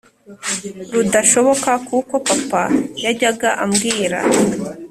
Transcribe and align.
rudashoboka 0.93 1.71
kuko 1.87 2.13
papa 2.27 2.63
yajyaga 3.03 3.49
ambwira 3.63 4.19